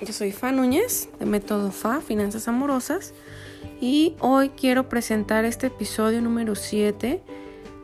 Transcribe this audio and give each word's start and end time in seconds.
yo 0.00 0.12
soy 0.12 0.32
Fa 0.32 0.52
Núñez 0.52 1.08
de 1.18 1.26
Método 1.26 1.72
Fa, 1.72 2.00
Finanzas 2.00 2.46
Amorosas, 2.46 3.14
y 3.80 4.14
hoy 4.20 4.50
quiero 4.50 4.88
presentar 4.88 5.44
este 5.44 5.68
episodio 5.68 6.22
número 6.22 6.54
7 6.54 7.20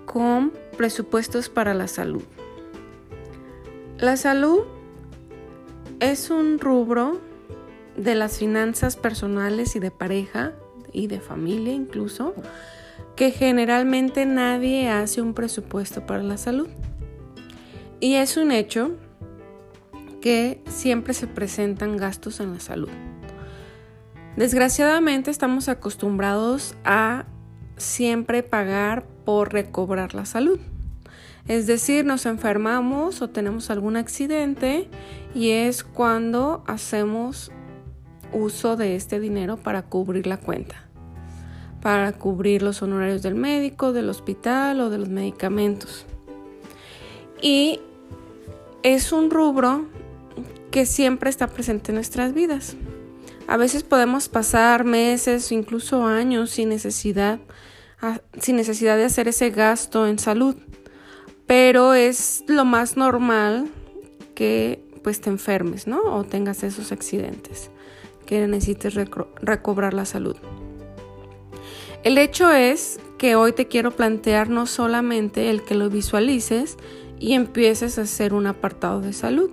con 0.04 0.52
presupuestos 0.76 1.48
para 1.48 1.74
la 1.74 1.88
salud. 1.88 2.22
La 3.98 4.16
salud 4.16 4.60
es 6.00 6.30
un 6.30 6.58
rubro 6.58 7.20
de 7.96 8.14
las 8.14 8.38
finanzas 8.38 8.96
personales 8.96 9.74
y 9.76 9.80
de 9.80 9.90
pareja 9.90 10.52
y 10.92 11.08
de 11.08 11.20
familia 11.20 11.72
incluso, 11.72 12.34
que 13.16 13.30
generalmente 13.30 14.26
nadie 14.26 14.88
hace 14.88 15.20
un 15.20 15.34
presupuesto 15.34 16.06
para 16.06 16.22
la 16.22 16.36
salud. 16.36 16.68
Y 18.00 18.14
es 18.14 18.36
un 18.36 18.52
hecho 18.52 18.92
que 20.24 20.62
siempre 20.66 21.12
se 21.12 21.26
presentan 21.26 21.98
gastos 21.98 22.40
en 22.40 22.54
la 22.54 22.58
salud. 22.58 22.88
Desgraciadamente 24.38 25.30
estamos 25.30 25.68
acostumbrados 25.68 26.76
a 26.82 27.26
siempre 27.76 28.42
pagar 28.42 29.04
por 29.26 29.52
recobrar 29.52 30.14
la 30.14 30.24
salud. 30.24 30.58
Es 31.46 31.66
decir, 31.66 32.06
nos 32.06 32.24
enfermamos 32.24 33.20
o 33.20 33.28
tenemos 33.28 33.68
algún 33.68 33.98
accidente 33.98 34.88
y 35.34 35.50
es 35.50 35.84
cuando 35.84 36.64
hacemos 36.66 37.52
uso 38.32 38.76
de 38.78 38.96
este 38.96 39.20
dinero 39.20 39.58
para 39.58 39.82
cubrir 39.82 40.26
la 40.26 40.38
cuenta, 40.38 40.86
para 41.82 42.12
cubrir 42.12 42.62
los 42.62 42.80
honorarios 42.80 43.20
del 43.20 43.34
médico, 43.34 43.92
del 43.92 44.08
hospital 44.08 44.80
o 44.80 44.88
de 44.88 44.96
los 44.96 45.10
medicamentos. 45.10 46.06
Y 47.42 47.80
es 48.82 49.12
un 49.12 49.30
rubro 49.30 49.92
que 50.74 50.86
siempre 50.86 51.30
está 51.30 51.46
presente 51.46 51.92
en 51.92 51.94
nuestras 51.94 52.34
vidas. 52.34 52.74
A 53.46 53.56
veces 53.56 53.84
podemos 53.84 54.28
pasar 54.28 54.82
meses 54.82 55.52
incluso 55.52 56.04
años 56.04 56.50
sin 56.50 56.68
necesidad, 56.68 57.38
sin 58.40 58.56
necesidad 58.56 58.96
de 58.96 59.04
hacer 59.04 59.28
ese 59.28 59.50
gasto 59.50 60.08
en 60.08 60.18
salud, 60.18 60.56
pero 61.46 61.94
es 61.94 62.42
lo 62.48 62.64
más 62.64 62.96
normal 62.96 63.68
que 64.34 64.82
pues 65.04 65.20
te 65.20 65.30
enfermes, 65.30 65.86
¿no? 65.86 66.00
O 66.12 66.24
tengas 66.24 66.64
esos 66.64 66.90
accidentes, 66.90 67.70
que 68.26 68.44
necesites 68.48 68.96
recobrar 69.42 69.94
la 69.94 70.06
salud. 70.06 70.36
El 72.02 72.18
hecho 72.18 72.50
es 72.50 72.98
que 73.16 73.36
hoy 73.36 73.52
te 73.52 73.68
quiero 73.68 73.92
plantear 73.92 74.48
no 74.48 74.66
solamente 74.66 75.50
el 75.50 75.62
que 75.62 75.76
lo 75.76 75.88
visualices 75.88 76.78
y 77.20 77.34
empieces 77.34 77.96
a 77.96 78.02
hacer 78.02 78.34
un 78.34 78.48
apartado 78.48 79.00
de 79.00 79.12
salud, 79.12 79.50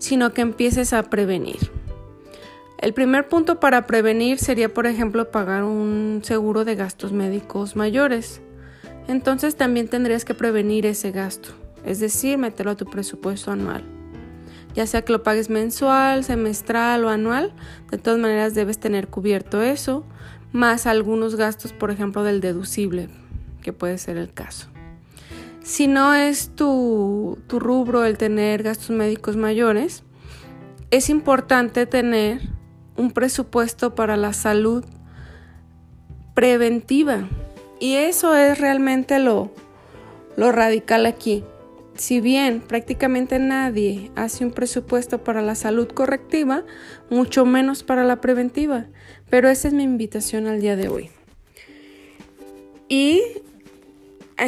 sino 0.00 0.32
que 0.32 0.40
empieces 0.40 0.92
a 0.92 1.04
prevenir. 1.04 1.70
El 2.78 2.94
primer 2.94 3.28
punto 3.28 3.60
para 3.60 3.86
prevenir 3.86 4.38
sería, 4.38 4.72
por 4.72 4.86
ejemplo, 4.86 5.30
pagar 5.30 5.64
un 5.64 6.22
seguro 6.24 6.64
de 6.64 6.74
gastos 6.74 7.12
médicos 7.12 7.76
mayores. 7.76 8.40
Entonces 9.06 9.54
también 9.54 9.88
tendrías 9.88 10.24
que 10.24 10.34
prevenir 10.34 10.86
ese 10.86 11.12
gasto, 11.12 11.50
es 11.84 12.00
decir, 12.00 12.38
meterlo 12.38 12.72
a 12.72 12.76
tu 12.76 12.86
presupuesto 12.86 13.50
anual. 13.52 13.84
Ya 14.74 14.86
sea 14.86 15.02
que 15.02 15.12
lo 15.12 15.22
pagues 15.22 15.50
mensual, 15.50 16.24
semestral 16.24 17.04
o 17.04 17.10
anual, 17.10 17.52
de 17.90 17.98
todas 17.98 18.18
maneras 18.18 18.54
debes 18.54 18.78
tener 18.78 19.08
cubierto 19.08 19.60
eso, 19.62 20.06
más 20.52 20.86
algunos 20.86 21.36
gastos, 21.36 21.72
por 21.72 21.90
ejemplo, 21.90 22.22
del 22.22 22.40
deducible, 22.40 23.08
que 23.62 23.72
puede 23.72 23.98
ser 23.98 24.16
el 24.16 24.32
caso. 24.32 24.68
Si 25.62 25.86
no 25.86 26.14
es 26.14 26.54
tu, 26.54 27.38
rubro 27.48 28.04
el 28.04 28.16
tener 28.16 28.62
gastos 28.62 28.90
médicos 28.90 29.36
mayores, 29.36 30.02
es 30.90 31.10
importante 31.10 31.86
tener 31.86 32.40
un 32.96 33.10
presupuesto 33.12 33.94
para 33.94 34.16
la 34.16 34.32
salud 34.32 34.84
preventiva. 36.34 37.28
Y 37.78 37.94
eso 37.94 38.34
es 38.34 38.58
realmente 38.58 39.18
lo, 39.18 39.52
lo 40.36 40.50
radical 40.50 41.06
aquí. 41.06 41.44
Si 41.94 42.20
bien 42.20 42.60
prácticamente 42.60 43.38
nadie 43.38 44.10
hace 44.16 44.44
un 44.46 44.52
presupuesto 44.52 45.22
para 45.22 45.42
la 45.42 45.54
salud 45.54 45.88
correctiva, 45.88 46.64
mucho 47.10 47.44
menos 47.44 47.82
para 47.82 48.04
la 48.04 48.22
preventiva. 48.22 48.86
Pero 49.28 49.50
esa 49.50 49.68
es 49.68 49.74
mi 49.74 49.82
invitación 49.82 50.46
al 50.46 50.60
día 50.60 50.76
de 50.76 50.88
hoy. 50.88 51.10
Y 52.88 53.22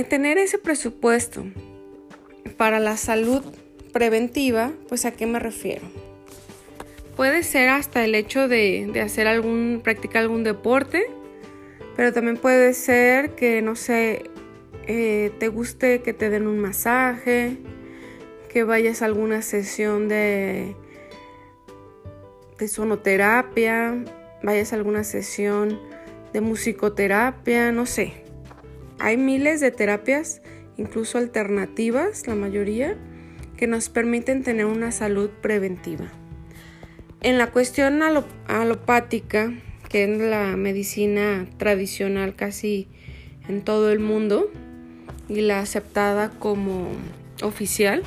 tener 0.09 0.39
ese 0.39 0.59
presupuesto 0.59 1.45
para 2.57 2.81
la 2.81 2.97
salud 2.97 3.43
preventiva, 3.93 4.73
pues 4.89 5.05
a 5.05 5.13
qué 5.13 5.27
me 5.27 5.39
refiero. 5.39 5.83
Puede 7.17 7.43
ser 7.43 7.69
hasta 7.69 8.05
el 8.05 8.15
hecho 8.15 8.49
de, 8.49 8.91
hacer 9.05 9.27
algún, 9.27 9.81
practicar 9.85 10.23
algún 10.23 10.45
deporte, 10.45 11.05
pero 11.95 12.13
también 12.13 12.39
puede 12.39 12.73
ser 12.73 13.35
que, 13.35 13.61
no 13.61 13.77
sé, 13.77 14.25
eh, 14.87 15.31
te 15.39 15.49
guste 15.49 16.01
que 16.01 16.15
te 16.15 16.31
den 16.31 16.47
un 16.47 16.59
masaje, 16.59 17.59
que 18.49 18.65
vayas 18.65 19.03
a 19.03 19.07
alguna 19.07 19.43
sesión 19.43 20.09
de, 20.09 20.75
de 22.59 22.69
sonoterapia, 22.69 24.05
vayas 24.43 24.73
a 24.73 24.77
alguna 24.77 25.05
sesión 25.05 25.79
de 26.33 26.41
musicoterapia, 26.41 27.73
no 27.73 27.85
sé. 27.85 28.22
Hay 29.03 29.17
miles 29.17 29.59
de 29.59 29.73
terapias, 29.73 30.43
incluso 30.77 31.19
alternativas, 31.19 32.29
la 32.29 32.37
mayoría, 32.37 32.97
que 33.57 33.67
nos 33.67 33.89
permiten 33.89 34.45
tener 34.45 34.67
una 34.67 34.93
salud 34.93 35.29
preventiva. 35.29 36.05
En 37.21 37.37
la 37.37 37.51
cuestión 37.51 38.01
alopática, 38.47 39.53
que 39.89 40.05
es 40.05 40.21
la 40.21 40.57
medicina 40.57 41.49
tradicional 41.57 42.37
casi 42.37 42.87
en 43.49 43.63
todo 43.63 43.91
el 43.91 43.99
mundo 43.99 44.49
y 45.29 45.41
la 45.41 45.59
aceptada 45.59 46.31
como 46.39 46.87
oficial, 47.43 48.05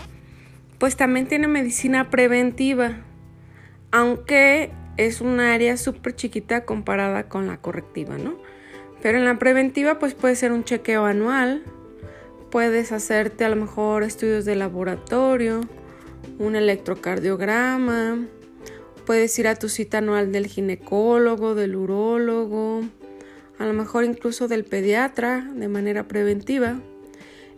pues 0.78 0.96
también 0.96 1.28
tiene 1.28 1.50
medicina 1.50 2.10
preventiva, 2.10 3.02
aunque 3.92 4.72
es 4.96 5.20
un 5.20 5.42
área 5.42 5.76
súper 5.76 6.16
chiquita 6.16 6.64
comparada 6.64 7.28
con 7.28 7.48
la 7.48 7.58
correctiva, 7.58 8.18
¿no? 8.18 8.38
Pero 9.02 9.18
en 9.18 9.26
la 9.26 9.38
preventiva 9.38 10.00
pues 10.00 10.14
puede 10.14 10.36
ser 10.36 10.52
un 10.52 10.64
chequeo 10.64 11.06
anual, 11.06 11.64
puedes 12.50 12.92
hacerte 12.92 13.46
a 13.46 13.50
lo 13.50 13.56
mejor 13.56 14.04
estudios 14.04 14.46
de 14.46 14.56
laboratorio, 14.56 15.62
un 16.40 16.56
electrocardiograma, 16.56 18.26
puedes 19.06 19.38
ir 19.38 19.48
a 19.48 19.56
tu 19.56 19.70
cita 19.70 20.00
anual 20.00 20.32
del 20.32 20.48
ginecólogo, 20.48 21.56
del 21.56 21.76
urólogo, 21.76 22.82
a 23.60 23.66
lo 23.66 23.74
mejor 23.74 24.04
incluso 24.04 24.48
del 24.48 24.64
pediatra 24.64 25.50
de 25.54 25.68
manera 25.68 26.08
preventiva. 26.08 26.80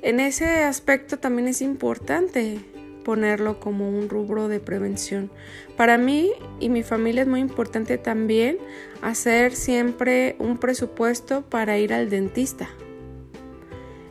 En 0.01 0.19
ese 0.19 0.63
aspecto 0.63 1.17
también 1.17 1.47
es 1.47 1.61
importante 1.61 2.59
ponerlo 3.07 3.61
como 3.61 3.89
un 3.89 4.09
rubro 4.09 4.49
de 4.49 4.59
prevención. 4.59 5.31
Para 5.77 5.97
mí 5.97 6.33
y 6.59 6.67
mi 6.67 6.83
familia 6.83 7.21
es 7.21 7.27
muy 7.29 7.39
importante 7.39 7.97
también 7.97 8.57
hacer 9.01 9.55
siempre 9.55 10.35
un 10.39 10.57
presupuesto 10.57 11.43
para 11.43 11.77
ir 11.77 11.93
al 11.93 12.09
dentista. 12.09 12.67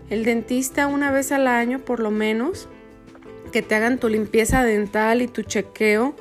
El 0.08 0.24
dentista 0.24 0.86
una 0.86 1.10
vez 1.10 1.30
al 1.30 1.46
año 1.46 1.80
por 1.80 2.00
lo 2.00 2.10
menos, 2.10 2.70
que 3.52 3.60
te 3.60 3.74
hagan 3.74 3.98
tu 3.98 4.08
limpieza 4.08 4.64
dental 4.64 5.20
y 5.20 5.28
tu 5.28 5.42
chequeo, 5.42 6.16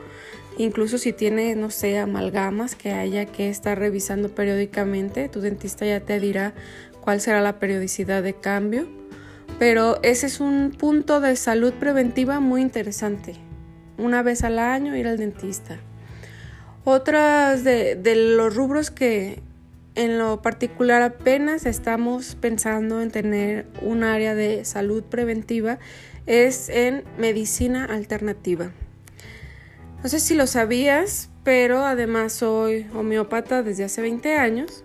incluso 0.57 0.97
si 0.97 1.13
tiene, 1.13 1.55
no 1.55 1.69
sé, 1.69 1.97
amalgamas 1.97 2.75
que 2.75 2.91
haya 2.91 3.25
que 3.25 3.49
estar 3.49 3.79
revisando 3.79 4.35
periódicamente, 4.35 5.29
tu 5.29 5.39
dentista 5.39 5.85
ya 5.85 6.01
te 6.01 6.19
dirá 6.19 6.53
cuál 6.99 7.21
será 7.21 7.39
la 7.39 7.57
periodicidad 7.57 8.21
de 8.21 8.33
cambio 8.33 8.85
pero 9.59 9.99
ese 10.03 10.27
es 10.27 10.39
un 10.39 10.71
punto 10.71 11.19
de 11.21 11.35
salud 11.35 11.73
preventiva 11.73 12.39
muy 12.39 12.61
interesante. 12.61 13.35
Una 13.97 14.21
vez 14.21 14.43
al 14.43 14.59
año 14.59 14.95
ir 14.95 15.07
al 15.07 15.17
dentista. 15.17 15.77
Otras 16.83 17.63
de, 17.63 17.99
los 18.15 18.55
rubros 18.55 18.91
que 18.91 19.41
en 19.95 20.19
lo 20.19 20.41
particular 20.41 21.01
apenas 21.01 21.65
estamos 21.65 22.35
pensando 22.35 23.01
en 23.01 23.11
tener 23.11 23.65
un 23.81 24.03
área 24.03 24.35
de 24.35 24.65
salud 24.65 25.03
preventiva 25.03 25.79
es 26.27 26.69
en 26.69 27.03
medicina 27.17 27.85
alternativa. 27.85 28.71
No 30.03 30.09
sé 30.09 30.19
si 30.19 30.35
lo 30.35 30.45
sabías, 30.45 31.29
pero 31.43 31.85
además 31.85 32.33
soy 32.33 32.85
homeópata 32.93 33.63
desde 33.63 33.85
hace 33.85 34.01
20 34.01 34.35
años 34.35 34.84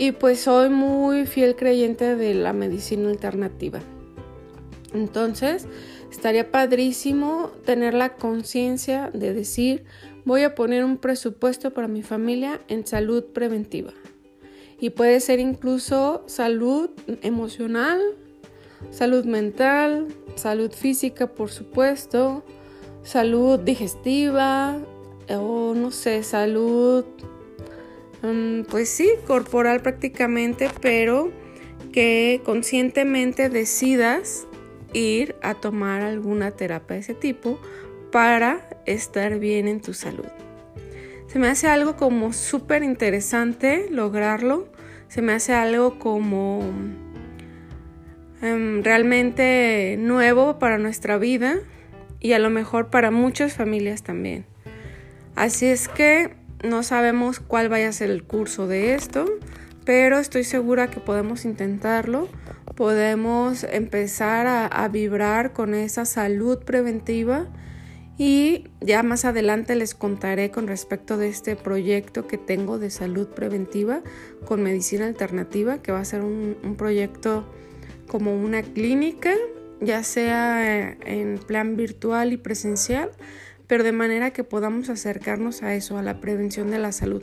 y 0.00 0.12
pues 0.12 0.40
soy 0.40 0.70
muy 0.70 1.26
fiel 1.26 1.56
creyente 1.56 2.16
de 2.16 2.32
la 2.32 2.54
medicina 2.54 3.10
alternativa. 3.10 3.80
Entonces, 4.94 5.66
estaría 6.10 6.50
padrísimo 6.50 7.50
tener 7.66 7.92
la 7.92 8.14
conciencia 8.14 9.10
de 9.12 9.34
decir, 9.34 9.84
voy 10.24 10.44
a 10.44 10.54
poner 10.54 10.84
un 10.86 10.96
presupuesto 10.96 11.74
para 11.74 11.86
mi 11.86 12.02
familia 12.02 12.62
en 12.68 12.86
salud 12.86 13.24
preventiva. 13.34 13.92
Y 14.80 14.88
puede 14.88 15.20
ser 15.20 15.38
incluso 15.38 16.24
salud 16.24 16.88
emocional, 17.20 18.00
salud 18.90 19.26
mental, 19.26 20.08
salud 20.34 20.72
física, 20.72 21.26
por 21.26 21.50
supuesto, 21.50 22.42
salud 23.02 23.58
digestiva 23.60 24.78
o 25.28 25.74
no 25.74 25.90
sé, 25.90 26.22
salud, 26.22 27.04
mm, 28.22 28.62
pues 28.70 28.88
sí, 28.88 29.10
corporal 29.26 29.80
prácticamente, 29.80 30.68
pero 30.80 31.32
que 31.92 32.40
conscientemente 32.44 33.48
decidas 33.48 34.46
ir 34.92 35.36
a 35.42 35.54
tomar 35.54 36.02
alguna 36.02 36.50
terapia 36.50 36.94
de 36.94 37.00
ese 37.00 37.14
tipo 37.14 37.60
para 38.10 38.68
estar 38.86 39.38
bien 39.38 39.68
en 39.68 39.80
tu 39.80 39.94
salud. 39.94 40.26
Se 41.26 41.38
me 41.38 41.48
hace 41.48 41.68
algo 41.68 41.96
como 41.96 42.32
súper 42.32 42.82
interesante 42.82 43.86
lograrlo. 43.90 44.68
Se 45.06 45.22
me 45.22 45.32
hace 45.32 45.54
algo 45.54 45.98
como 45.98 46.60
em, 48.42 48.82
realmente 48.82 49.96
nuevo 49.98 50.58
para 50.58 50.78
nuestra 50.78 51.18
vida 51.18 51.58
y 52.18 52.32
a 52.32 52.40
lo 52.40 52.50
mejor 52.50 52.90
para 52.90 53.12
muchas 53.12 53.52
familias 53.52 54.02
también. 54.02 54.44
Así 55.36 55.66
es 55.66 55.88
que 55.88 56.34
no 56.62 56.82
sabemos 56.82 57.40
cuál 57.40 57.68
vaya 57.68 57.88
a 57.88 57.92
ser 57.92 58.10
el 58.10 58.24
curso 58.24 58.66
de 58.66 58.94
esto, 58.94 59.26
pero 59.84 60.18
estoy 60.18 60.44
segura 60.44 60.90
que 60.90 61.00
podemos 61.00 61.44
intentarlo, 61.44 62.28
podemos 62.76 63.64
empezar 63.64 64.46
a, 64.46 64.88
vibrar 64.88 65.52
con 65.52 65.74
esa 65.74 66.04
salud 66.04 66.58
preventiva 66.58 67.46
y 68.18 68.68
ya 68.80 69.02
más 69.02 69.24
adelante 69.24 69.74
les 69.74 69.94
contaré 69.94 70.50
con 70.50 70.66
respecto 70.66 71.16
de 71.16 71.28
este 71.28 71.56
proyecto 71.56 72.26
que 72.26 72.38
tengo 72.38 72.78
de 72.78 72.90
salud 72.90 73.28
preventiva 73.28 74.02
con 74.44 74.62
medicina 74.62 75.06
alternativa, 75.06 75.78
que 75.82 75.92
va 75.92 76.00
a 76.00 76.04
ser 76.04 76.22
un 76.22 76.74
proyecto 76.76 77.50
como 78.06 78.34
una 78.34 78.62
clínica 78.62 79.32
ya 79.80 80.02
sea 80.02 80.92
en 81.04 81.38
plan 81.38 81.76
virtual 81.76 82.32
y 82.32 82.36
presencial, 82.36 83.10
pero 83.70 83.84
de 83.84 83.92
manera 83.92 84.32
que 84.32 84.42
podamos 84.42 84.88
acercarnos 84.88 85.62
a 85.62 85.76
eso, 85.76 85.96
a 85.96 86.02
la 86.02 86.20
prevención 86.20 86.72
de 86.72 86.80
la 86.80 86.90
salud. 86.90 87.22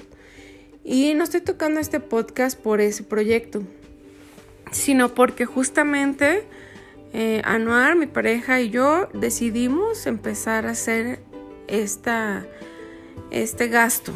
Y 0.85 1.13
no 1.13 1.25
estoy 1.25 1.41
tocando 1.41 1.81
este 1.81 1.99
podcast 1.99 2.57
por 2.57 2.79
ese 2.79 3.03
proyecto, 3.03 3.63
sino 4.71 5.13
porque 5.13 5.45
justamente 5.45 6.45
eh, 7.11 7.41
Anuar, 7.43 7.97
mi 7.97 8.07
pareja 8.07 8.61
y 8.61 8.69
yo 8.69 9.09
decidimos 9.13 10.07
empezar 10.07 10.67
a 10.67 10.69
hacer 10.71 11.19
esta, 11.67 12.47
este 13.29 13.67
gasto 13.67 14.13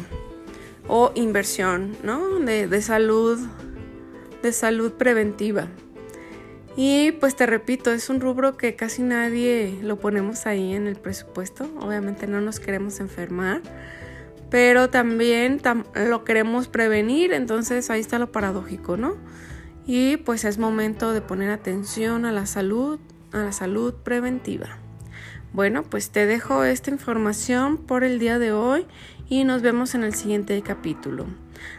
o 0.88 1.12
inversión 1.14 1.94
¿no? 2.02 2.38
de, 2.38 2.66
de 2.66 2.80
salud, 2.80 3.40
de 4.42 4.52
salud 4.54 4.92
preventiva. 4.92 5.68
Y 6.76 7.12
pues 7.12 7.36
te 7.36 7.46
repito, 7.46 7.92
es 7.92 8.08
un 8.08 8.20
rubro 8.20 8.56
que 8.56 8.76
casi 8.76 9.02
nadie 9.02 9.78
lo 9.82 9.98
ponemos 9.98 10.46
ahí 10.46 10.74
en 10.74 10.86
el 10.86 10.96
presupuesto. 10.96 11.68
Obviamente 11.80 12.26
no 12.26 12.40
nos 12.40 12.60
queremos 12.60 12.98
enfermar, 13.00 13.60
pero 14.50 14.88
también 14.88 15.60
lo 15.94 16.24
queremos 16.24 16.68
prevenir, 16.68 17.32
entonces 17.32 17.90
ahí 17.90 18.00
está 18.00 18.18
lo 18.18 18.32
paradójico, 18.32 18.96
¿no? 18.96 19.16
Y 19.86 20.16
pues 20.18 20.44
es 20.44 20.58
momento 20.58 21.12
de 21.12 21.20
poner 21.20 21.50
atención 21.50 22.24
a 22.24 22.32
la 22.32 22.46
salud, 22.46 22.98
a 23.32 23.38
la 23.38 23.52
salud 23.52 23.94
preventiva. 24.02 24.78
Bueno, 25.52 25.82
pues 25.82 26.08
te 26.10 26.24
dejo 26.24 26.64
esta 26.64 26.90
información 26.90 27.76
por 27.76 28.04
el 28.04 28.18
día 28.18 28.38
de 28.38 28.52
hoy 28.52 28.86
y 29.28 29.44
nos 29.44 29.60
vemos 29.60 29.94
en 29.94 30.04
el 30.04 30.14
siguiente 30.14 30.60
capítulo. 30.62 31.26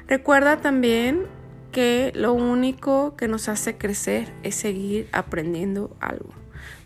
Recuerda 0.07 0.57
también 0.57 1.25
que 1.73 2.13
lo 2.15 2.31
único 2.31 3.17
que 3.17 3.27
nos 3.27 3.49
hace 3.49 3.77
crecer 3.77 4.31
es 4.43 4.55
seguir 4.55 5.09
aprendiendo 5.11 5.93
algo. 5.99 6.29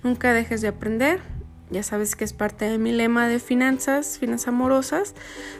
Nunca 0.03 0.33
dejes 0.33 0.61
de 0.61 0.69
aprender. 0.69 1.19
Ya 1.69 1.83
sabes 1.83 2.15
que 2.15 2.23
es 2.23 2.31
parte 2.31 2.65
de 2.65 2.77
mi 2.77 2.93
lema 2.93 3.27
de 3.27 3.39
finanzas, 3.39 4.17
finanzas 4.17 4.47
amorosas. 4.47 5.13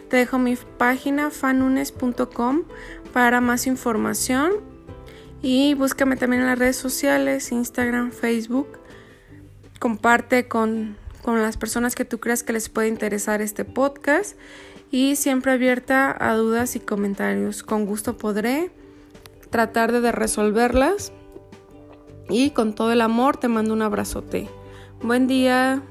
Te 0.09 0.17
dejo 0.17 0.39
mi 0.39 0.55
página 0.55 1.29
fanunes.com 1.29 2.63
para 3.13 3.41
más 3.41 3.67
información. 3.67 4.53
Y 5.41 5.73
búscame 5.73 6.15
también 6.15 6.41
en 6.43 6.47
las 6.47 6.57
redes 6.57 6.77
sociales, 6.77 7.51
Instagram, 7.51 8.11
Facebook. 8.11 8.79
Comparte 9.79 10.47
con, 10.47 10.95
con 11.21 11.41
las 11.41 11.57
personas 11.57 11.93
que 11.93 12.05
tú 12.05 12.19
creas 12.19 12.41
que 12.41 12.53
les 12.53 12.69
puede 12.69 12.87
interesar 12.87 13.41
este 13.41 13.65
podcast. 13.65 14.37
Y 14.89 15.17
siempre 15.17 15.51
abierta 15.51 16.15
a 16.17 16.33
dudas 16.35 16.77
y 16.77 16.79
comentarios. 16.79 17.61
Con 17.61 17.85
gusto 17.85 18.17
podré 18.17 18.71
tratar 19.49 19.91
de 19.91 20.11
resolverlas. 20.11 21.11
Y 22.29 22.51
con 22.51 22.73
todo 22.73 22.91
el 22.91 23.01
amor 23.01 23.37
te 23.37 23.47
mando 23.47 23.73
un 23.73 23.81
abrazote. 23.81 24.49
Buen 25.01 25.27
día. 25.27 25.83